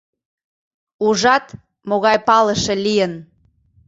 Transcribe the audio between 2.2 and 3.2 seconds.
палыше лийын!